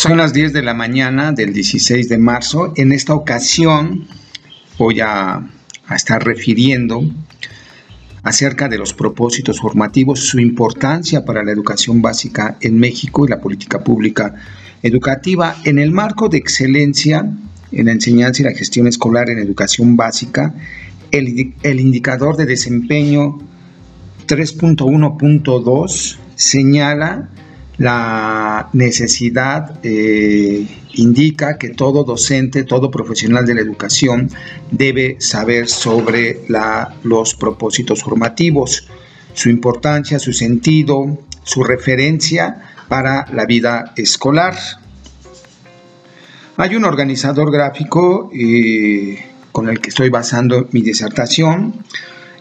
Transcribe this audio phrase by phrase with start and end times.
[0.00, 2.72] Son las 10 de la mañana del 16 de marzo.
[2.76, 4.08] En esta ocasión
[4.78, 5.46] voy a,
[5.86, 7.02] a, estar refiriendo
[8.22, 13.42] acerca de los propósitos formativos, su importancia para la educación básica en México y la
[13.42, 14.36] política pública
[14.82, 17.30] educativa en el marco de excelencia
[17.70, 20.54] en la enseñanza y la gestión escolar en educación básica.
[21.10, 23.38] El, el indicador de desempeño
[24.26, 27.28] 3.1.2 señala
[27.80, 30.66] la necesidad eh,
[30.96, 34.28] indica que todo docente, todo profesional de la educación
[34.70, 36.42] debe saber sobre
[37.04, 38.86] los propósitos formativos,
[39.32, 44.58] su importancia, su sentido, su referencia para la vida escolar.
[46.58, 51.82] Hay un organizador gráfico eh, con el que estoy basando mi disertación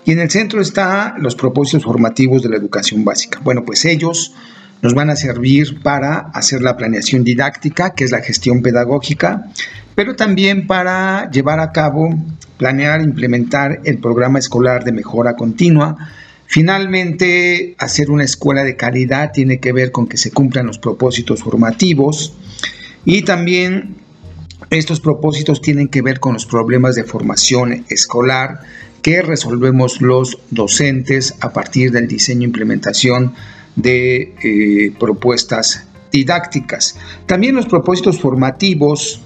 [0.03, 3.39] y en el centro están los propósitos formativos de la educación básica.
[3.41, 4.33] Bueno, pues ellos
[4.81, 9.49] nos van a servir para hacer la planeación didáctica, que es la gestión pedagógica,
[9.95, 12.09] pero también para llevar a cabo,
[12.57, 15.97] planear, implementar el programa escolar de mejora continua.
[16.45, 21.43] Finalmente, hacer una escuela de calidad tiene que ver con que se cumplan los propósitos
[21.43, 22.33] formativos
[23.05, 23.95] y también
[24.69, 28.61] estos propósitos tienen que ver con los problemas de formación escolar
[29.01, 33.33] que resolvemos los docentes a partir del diseño e implementación
[33.81, 36.97] de eh, propuestas didácticas.
[37.25, 39.21] También los propósitos formativos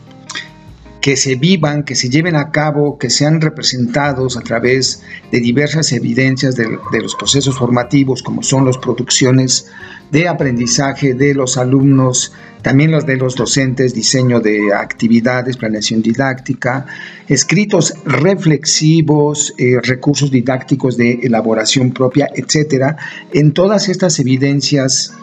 [1.04, 5.92] que se vivan, que se lleven a cabo, que sean representados a través de diversas
[5.92, 9.70] evidencias de, los procesos formativos, como son las producciones
[10.12, 16.86] de aprendizaje de los alumnos, también los de los docentes, diseño de actividades, planeación didáctica,
[17.28, 22.96] escritos reflexivos, eh, recursos didácticos de elaboración propia, etcétera.
[23.34, 25.14] En todas estas evidencias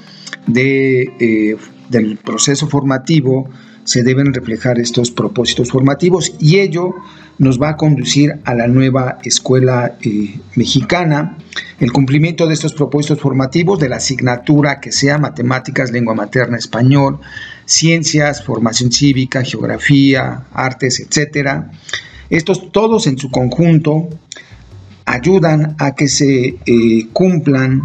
[0.46, 1.56] de, eh,
[1.88, 3.48] del proceso formativo,
[3.90, 6.94] se deben reflejar estos propósitos formativos y ello
[7.38, 11.36] nos va a conducir a la nueva escuela eh, mexicana,
[11.80, 17.18] el cumplimiento de estos propósitos formativos de la asignatura que sea matemáticas, lengua materna, español,
[17.64, 21.72] ciencias, formación cívica, geografía, artes, etcétera.
[22.28, 24.08] Estos todos en su conjunto
[25.04, 27.82] ayudan a que se eh, cumplan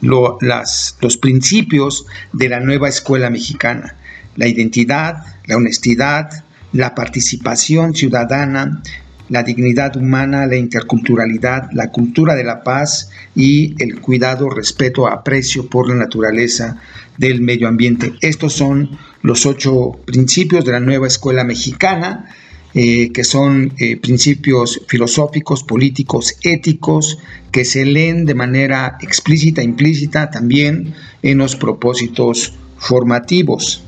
[0.00, 3.94] los principios de la nueva escuela mexicana
[4.38, 6.30] la identidad, la honestidad,
[6.72, 8.82] la participación ciudadana,
[9.28, 15.68] la dignidad humana, la interculturalidad, la cultura de la paz y el cuidado, respeto, aprecio
[15.68, 16.80] por la naturaleza
[17.18, 18.14] del medio ambiente.
[18.20, 22.30] Estos son los ocho principios de la nueva escuela mexicana,
[22.74, 27.18] eh, que son eh, principios filosóficos, políticos, éticos,
[27.50, 33.82] que se leen de manera explícita implícita también en los propósitos formativos.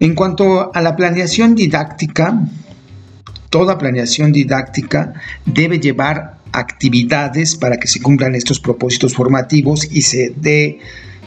[0.00, 2.38] En cuanto a la planeación didáctica,
[3.50, 5.14] toda planeación didáctica
[5.44, 10.78] debe llevar actividades para que se cumplan estos propósitos formativos y se dé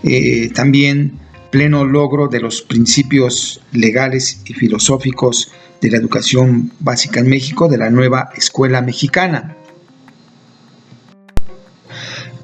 [0.03, 1.19] eh, también
[1.51, 7.77] pleno logro de los principios legales y filosóficos de la educación básica en México, de
[7.77, 9.55] la nueva escuela mexicana.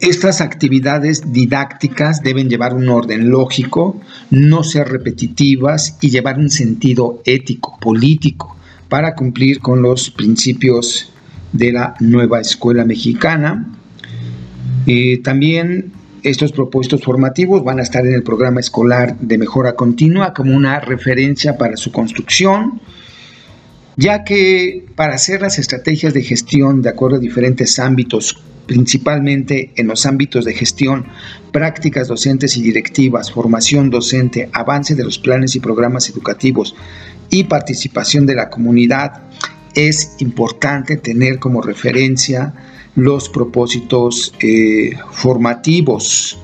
[0.05, 3.99] Estas actividades didácticas deben llevar un orden lógico,
[4.29, 8.55] no ser repetitivas y llevar un sentido ético, político,
[8.87, 11.11] para cumplir con los principios
[11.53, 13.67] de la nueva escuela mexicana.
[14.85, 15.91] Eh, también
[16.21, 20.79] estos propósitos formativos van a estar en el programa escolar de mejora continua como una
[20.81, 22.79] referencia para su construcción,
[23.97, 29.87] ya que para hacer las estrategias de gestión de acuerdo a diferentes ámbitos principalmente en
[29.87, 31.05] los ámbitos de gestión,
[31.51, 36.75] prácticas docentes y directivas, formación docente, avance de los planes y programas educativos
[37.29, 39.23] y participación de la comunidad,
[39.75, 42.53] es importante tener como referencia
[42.95, 46.39] los propósitos eh, formativos.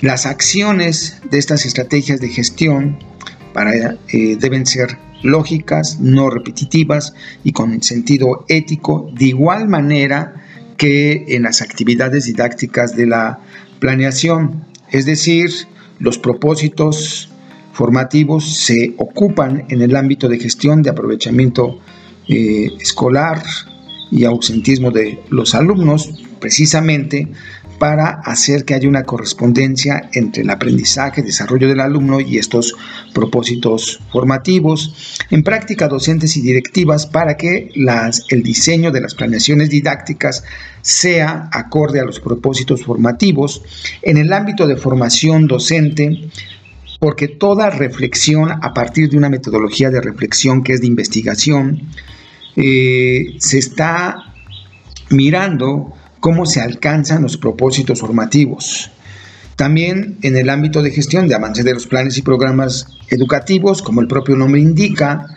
[0.00, 2.98] Las acciones de estas estrategias de gestión
[3.52, 10.45] para, eh, deben ser lógicas, no repetitivas y con sentido ético, de igual manera
[10.76, 13.38] que en las actividades didácticas de la
[13.78, 15.50] planeación, es decir,
[15.98, 17.30] los propósitos
[17.72, 21.78] formativos se ocupan en el ámbito de gestión de aprovechamiento
[22.28, 23.42] eh, escolar
[24.10, 27.28] y ausentismo de los alumnos, precisamente
[27.78, 32.74] para hacer que haya una correspondencia entre el aprendizaje, desarrollo del alumno y estos
[33.14, 37.70] propósitos formativos, en práctica docentes y directivas para que
[38.28, 40.44] el diseño de las planeaciones didácticas
[40.82, 43.62] sea acorde a los propósitos formativos.
[44.02, 46.28] En el ámbito de formación docente,
[47.00, 51.82] porque toda reflexión a partir de una metodología de reflexión que es de investigación,
[52.56, 54.32] eh, se está
[55.10, 55.92] mirando
[56.26, 58.90] cómo se alcanzan los propósitos formativos.
[59.54, 64.00] También en el ámbito de gestión de avance de los planes y programas educativos, como
[64.00, 65.28] el propio nombre indica,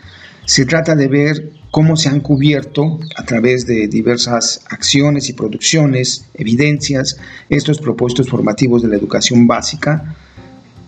[0.46, 6.24] se trata de ver cómo se han cubierto a través de diversas acciones y producciones,
[6.34, 10.16] evidencias, estos propósitos formativos de la educación básica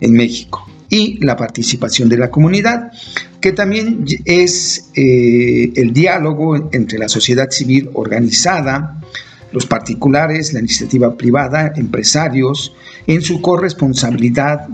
[0.00, 2.90] en México y la participación de la comunidad,
[3.40, 8.98] que también es eh, el diálogo entre la sociedad civil organizada,
[9.52, 12.75] los particulares, la iniciativa privada, empresarios,
[13.06, 14.69] en su corresponsabilidad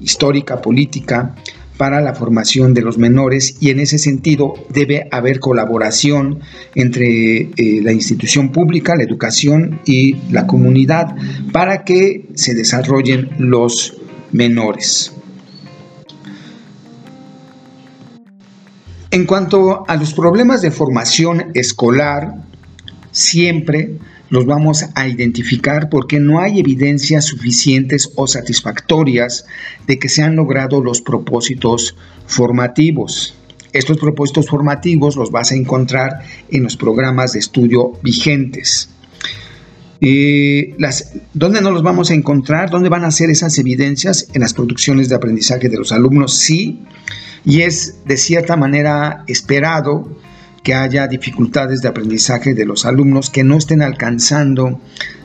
[0.00, 1.34] histórica, política,
[1.76, 6.40] para la formación de los menores y en ese sentido debe haber colaboración
[6.76, 11.16] entre eh, la institución pública, la educación y la comunidad
[11.52, 13.96] para que se desarrollen los
[14.30, 15.12] menores.
[19.10, 22.34] En cuanto a los problemas de formación escolar,
[23.10, 23.98] siempre
[24.32, 29.44] los vamos a identificar porque no hay evidencias suficientes o satisfactorias
[29.86, 31.94] de que se han logrado los propósitos
[32.26, 33.34] formativos.
[33.74, 38.88] Estos propósitos formativos los vas a encontrar en los programas de estudio vigentes.
[40.00, 40.76] Eh,
[41.34, 42.70] ¿Dónde no los vamos a encontrar?
[42.70, 44.28] ¿Dónde van a ser esas evidencias?
[44.32, 46.80] En las producciones de aprendizaje de los alumnos, sí,
[47.44, 50.08] y es de cierta manera esperado
[50.62, 54.80] que haya dificultades de aprendizaje de los alumnos que no estén alcanzando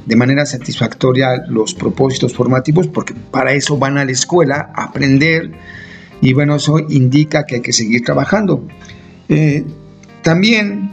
[0.05, 5.51] de manera satisfactoria los propósitos formativos, porque para eso van a la escuela a aprender
[6.21, 8.65] y bueno, eso indica que hay que seguir trabajando.
[9.29, 9.65] Eh,
[10.23, 10.86] también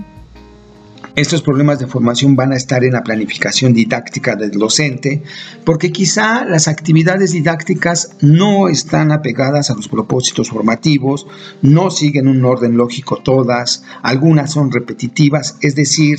[1.17, 5.23] estos problemas de formación van a estar en la planificación didáctica del docente,
[5.65, 11.27] porque quizá las actividades didácticas no están apegadas a los propósitos formativos,
[11.63, 16.19] no siguen un orden lógico todas, algunas son repetitivas, es decir,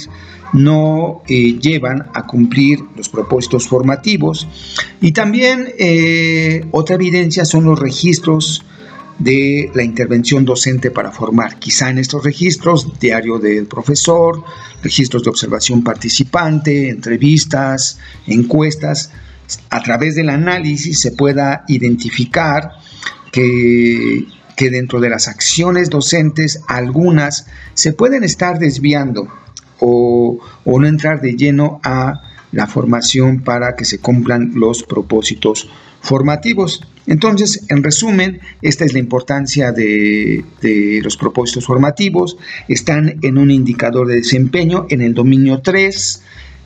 [0.53, 4.47] no eh, llevan a cumplir los propósitos formativos.
[5.01, 8.63] Y también eh, otra evidencia son los registros
[9.19, 11.57] de la intervención docente para formar.
[11.57, 14.43] Quizá en estos registros, diario del profesor,
[14.83, 19.11] registros de observación participante, entrevistas, encuestas,
[19.69, 22.71] a través del análisis se pueda identificar
[23.31, 24.25] que,
[24.55, 29.27] que dentro de las acciones docentes algunas se pueden estar desviando
[29.79, 32.21] o, o no entrar de lleno a
[32.51, 35.69] la formación para que se cumplan los propósitos
[36.05, 36.81] formativos.
[37.07, 40.43] Entonces, en resumen, esta es la importancia de,
[41.03, 42.37] los propósitos formativos.
[42.67, 46.21] Están en un indicador de desempeño en el dominio 3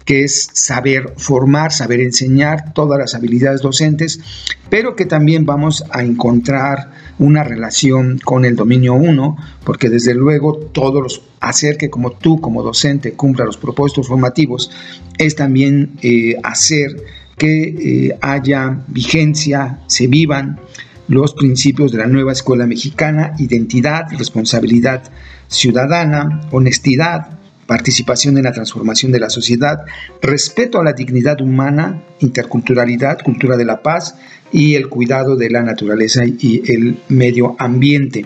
[0.06, 4.20] que es saber formar, saber enseñar todas las habilidades docentes,
[4.68, 10.56] pero que también vamos a encontrar una relación con el dominio 1, porque desde luego
[10.56, 14.72] todos los hacer que como tú como docente cumpla los propósitos formativos
[15.20, 16.96] es también eh, hacer
[17.40, 17.64] que
[18.10, 20.60] eh, haya vigencia, se vivan
[21.08, 25.10] los principios de la nueva escuela mexicana, identidad, responsabilidad
[25.48, 29.86] ciudadana, honestidad, participación en la transformación de la sociedad,
[30.22, 34.16] respeto a la dignidad humana, interculturalidad, cultura de la paz
[34.52, 38.26] y el cuidado de la naturaleza y el medio ambiente.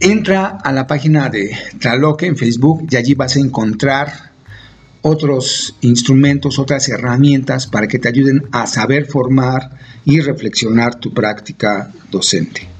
[0.00, 4.28] Entra a la página de Traloque en Facebook y allí vas a encontrar
[5.02, 9.70] otros instrumentos, otras herramientas para que te ayuden a saber formar
[10.04, 12.77] y reflexionar tu práctica docente.